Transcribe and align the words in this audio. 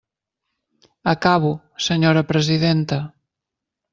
Acabo, 1.13 1.51
senyora 1.87 2.23
presidenta. 2.31 2.99